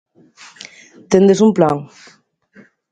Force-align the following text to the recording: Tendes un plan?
Tendes 1.17 1.43
un 1.49 1.55
plan? 1.61 1.77